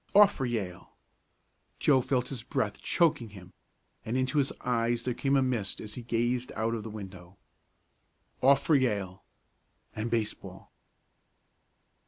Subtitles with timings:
[0.15, 0.93] Off for Yale.
[1.77, 3.53] Joe felt his breath choking him,
[4.03, 7.37] and into his eyes there came a mist as he gazed out of the window.
[8.41, 9.23] Off for Yale
[9.95, 10.71] and baseball!